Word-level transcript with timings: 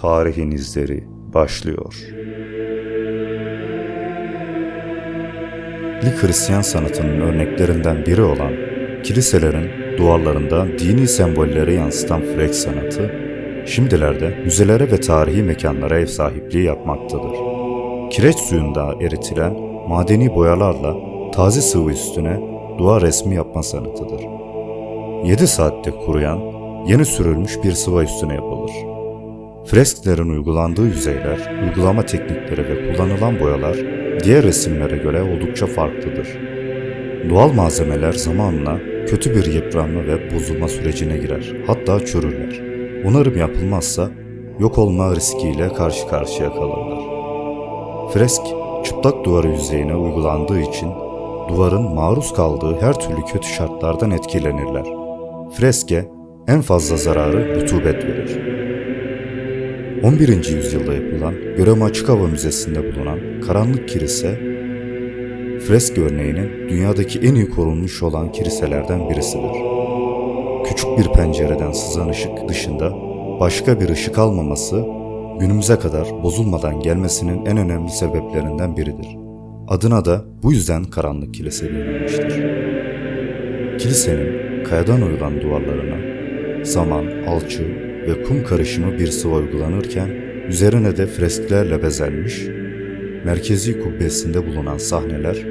Tarihin 0.00 0.50
izleri 0.50 1.04
başlıyor. 1.34 1.94
Lig 6.04 6.22
Hristiyan 6.22 6.62
sanatının 6.62 7.20
örneklerinden 7.20 8.06
biri 8.06 8.22
olan 8.22 8.52
kiliselerin 9.02 9.98
duvarlarında 9.98 10.66
dini 10.78 11.08
sembolleri 11.08 11.74
yansıtan 11.74 12.20
frek 12.20 12.54
sanatı, 12.54 13.14
şimdilerde 13.66 14.38
müzelere 14.44 14.92
ve 14.92 15.00
tarihi 15.00 15.42
mekanlara 15.42 15.98
ev 15.98 16.06
sahipliği 16.06 16.64
yapmaktadır. 16.64 17.36
Kireç 18.10 18.36
suyunda 18.36 18.94
eritilen 19.00 19.52
madeni 19.88 20.34
boyalarla 20.34 20.96
taze 21.32 21.60
sıvı 21.60 21.90
üstüne 21.90 22.40
duvar 22.78 23.02
resmi 23.02 23.34
yapma 23.34 23.62
sanatıdır. 23.62 24.20
7 25.24 25.46
saatte 25.46 25.90
kuruyan, 25.90 26.40
yeni 26.86 27.04
sürülmüş 27.04 27.58
bir 27.64 27.72
sıva 27.72 28.02
üstüne 28.02 28.34
yapılır. 28.34 28.89
Fresklerin 29.70 30.28
uygulandığı 30.28 30.86
yüzeyler, 30.86 31.62
uygulama 31.62 32.06
teknikleri 32.06 32.68
ve 32.68 32.92
kullanılan 32.92 33.40
boyalar 33.40 33.76
diğer 34.24 34.42
resimlere 34.42 34.96
göre 34.96 35.22
oldukça 35.22 35.66
farklıdır. 35.66 36.28
Doğal 37.30 37.52
malzemeler 37.52 38.12
zamanla 38.12 38.78
kötü 39.06 39.34
bir 39.34 39.52
yıpranma 39.52 40.06
ve 40.06 40.34
bozulma 40.34 40.68
sürecine 40.68 41.16
girer, 41.16 41.56
hatta 41.66 42.06
çürürler. 42.06 42.62
Onarım 43.04 43.38
yapılmazsa 43.38 44.10
yok 44.60 44.78
olma 44.78 45.16
riskiyle 45.16 45.68
karşı 45.68 46.08
karşıya 46.08 46.52
kalırlar. 46.52 47.00
Fresk, 48.12 48.42
çıplak 48.84 49.24
duvarı 49.24 49.48
yüzeyine 49.48 49.96
uygulandığı 49.96 50.60
için 50.60 50.88
duvarın 51.48 51.94
maruz 51.94 52.32
kaldığı 52.32 52.80
her 52.80 53.00
türlü 53.00 53.22
kötü 53.32 53.48
şartlardan 53.48 54.10
etkilenirler. 54.10 54.86
Freske 55.52 56.08
en 56.48 56.60
fazla 56.60 56.96
zararı 56.96 57.60
rutubet 57.60 58.04
verir. 58.04 58.69
11. 60.02 60.56
yüzyılda 60.56 60.94
yapılan 60.94 61.34
Göreme 61.56 61.84
Açık 61.84 62.08
Hava 62.08 62.26
Müzesi'nde 62.26 62.94
bulunan 62.94 63.18
Karanlık 63.46 63.88
Kilise, 63.88 64.34
fresk 65.66 65.98
örneğinin 65.98 66.68
dünyadaki 66.68 67.18
en 67.18 67.34
iyi 67.34 67.50
korunmuş 67.50 68.02
olan 68.02 68.32
kiliselerden 68.32 69.10
birisidir. 69.10 69.50
Küçük 70.64 70.98
bir 70.98 71.12
pencereden 71.12 71.72
sızan 71.72 72.08
ışık 72.08 72.48
dışında 72.48 72.92
başka 73.40 73.80
bir 73.80 73.88
ışık 73.88 74.18
almaması 74.18 74.84
günümüze 75.40 75.78
kadar 75.78 76.22
bozulmadan 76.22 76.80
gelmesinin 76.80 77.46
en 77.46 77.56
önemli 77.56 77.90
sebeplerinden 77.90 78.76
biridir. 78.76 79.16
Adına 79.68 80.04
da 80.04 80.24
bu 80.42 80.52
yüzden 80.52 80.84
Karanlık 80.84 81.34
Kilise 81.34 81.66
denilmiştir. 81.66 82.44
Kilisenin 83.78 84.64
kayadan 84.64 85.02
oyulan 85.02 85.40
duvarlarına 85.40 85.96
saman, 86.64 87.06
alçı 87.26 87.89
ve 88.10 88.22
kum 88.22 88.44
karışımı 88.44 88.98
bir 88.98 89.06
sıva 89.06 89.36
uygulanırken 89.36 90.08
üzerine 90.48 90.96
de 90.96 91.06
fresklerle 91.06 91.82
bezenmiş 91.82 92.46
merkezi 93.24 93.82
kubbesinde 93.82 94.46
bulunan 94.46 94.78
sahneler 94.78 95.46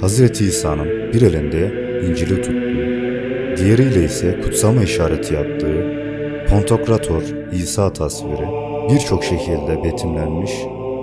Hazreti 0.00 0.44
İsa'nın 0.44 1.12
bir 1.12 1.22
elinde 1.22 1.72
İncil'i 2.08 2.36
tuttuğu, 2.42 3.56
diğeriyle 3.56 4.04
ise 4.04 4.40
kutsama 4.40 4.82
işareti 4.82 5.34
yaptığı 5.34 6.02
Pontokrator 6.48 7.22
İsa 7.52 7.92
tasviri, 7.92 8.46
birçok 8.90 9.24
şekilde 9.24 9.84
betimlenmiş 9.84 10.52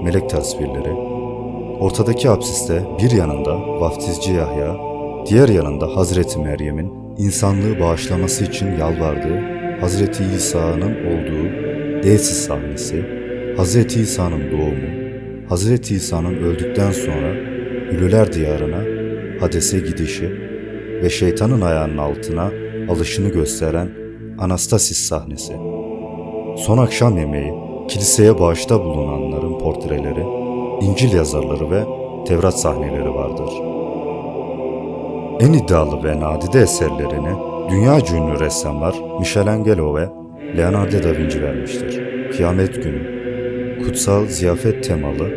melek 0.03 0.29
tasvirleri, 0.29 0.93
ortadaki 1.79 2.29
apsiste 2.29 2.83
bir 3.03 3.11
yanında 3.11 3.59
vaftizci 3.59 4.31
Yahya, 4.31 4.75
diğer 5.29 5.49
yanında 5.49 5.95
Hazreti 5.95 6.39
Meryem'in 6.39 6.93
insanlığı 7.17 7.79
bağışlaması 7.79 8.45
için 8.45 8.77
yalvardığı 8.77 9.58
Hazreti 9.81 10.23
İsa'nın 10.35 10.91
olduğu 11.05 11.49
Desis 12.03 12.37
sahnesi, 12.47 13.05
Hazreti 13.57 14.01
İsa'nın 14.01 14.51
doğumu, 14.51 14.87
Hazreti 15.49 15.95
İsa'nın 15.95 16.35
öldükten 16.35 16.91
sonra 16.91 17.33
Ülüler 17.91 18.33
diyarına 18.33 18.83
Hades'e 19.41 19.79
gidişi 19.79 20.29
ve 21.03 21.09
şeytanın 21.09 21.61
ayağının 21.61 21.97
altına 21.97 22.51
alışını 22.89 23.29
gösteren 23.29 23.89
Anastasis 24.39 24.97
sahnesi. 24.97 25.53
Son 26.57 26.77
akşam 26.77 27.17
yemeği, 27.17 27.53
kiliseye 27.87 28.39
bağışta 28.39 28.83
bulunanların 28.83 29.59
portreleri, 29.59 30.23
İncil 30.81 31.13
yazarları 31.13 31.71
ve 31.71 31.83
Tevrat 32.27 32.59
sahneleri 32.59 33.13
vardır. 33.13 33.49
En 35.39 35.53
iddialı 35.53 36.03
ve 36.03 36.19
nadide 36.19 36.59
eserlerini 36.61 37.48
dünya 37.69 37.97
ünlü 37.97 38.39
ressamlar 38.39 38.95
Michelangelo 39.19 39.95
ve 39.95 40.07
Leonardo 40.57 41.03
da 41.03 41.17
Vinci 41.17 41.41
vermiştir. 41.41 42.01
Kıyamet 42.31 42.83
günü, 42.83 42.99
kutsal 43.83 44.27
ziyafet 44.27 44.83
temalı 44.83 45.29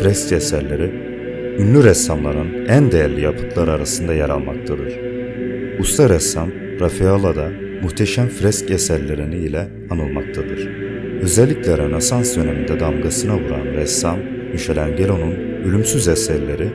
fresk 0.00 0.32
eserleri 0.32 1.10
ünlü 1.58 1.84
ressamların 1.84 2.66
en 2.68 2.92
değerli 2.92 3.20
yapıtları 3.20 3.72
arasında 3.72 4.14
yer 4.14 4.28
almaktadır. 4.28 4.98
Usta 5.78 6.08
ressam 6.08 6.48
Raffaello 6.80 7.36
da 7.36 7.48
muhteşem 7.82 8.28
fresk 8.28 8.70
eserlerini 8.70 9.36
ile 9.36 9.68
anılmaktadır. 9.90 10.68
Özellikle 11.22 11.78
Rönesans 11.78 12.36
döneminde 12.36 12.80
damgasına 12.80 13.34
vuran 13.34 13.64
ressam 13.64 14.18
Michelangelo'nun 14.52 15.34
ölümsüz 15.64 16.08
eserleri 16.08 16.68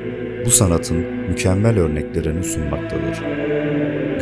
bu 0.45 0.49
sanatın 0.49 0.97
mükemmel 1.29 1.79
örneklerini 1.79 2.43
sunmaktadır. 2.43 3.21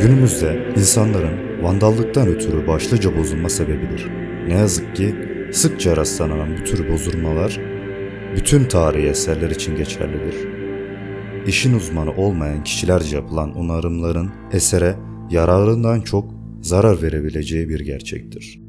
Günümüzde 0.00 0.72
insanların 0.76 1.62
vandallıktan 1.62 2.28
ötürü 2.28 2.66
başlıca 2.66 3.16
bozulma 3.16 3.48
sebebidir. 3.48 4.06
Ne 4.46 4.54
yazık 4.54 4.96
ki 4.96 5.14
sıkça 5.52 5.96
rastlanan 5.96 6.48
bu 6.58 6.64
tür 6.64 6.92
bozulmalar 6.92 7.60
bütün 8.36 8.64
tarihi 8.64 9.06
eserler 9.06 9.50
için 9.50 9.76
geçerlidir. 9.76 10.34
İşin 11.46 11.74
uzmanı 11.74 12.10
olmayan 12.10 12.64
kişilerce 12.64 13.16
yapılan 13.16 13.54
onarımların 13.54 14.30
esere 14.52 14.96
yararından 15.30 16.00
çok 16.00 16.34
zarar 16.62 17.02
verebileceği 17.02 17.68
bir 17.68 17.80
gerçektir. 17.80 18.63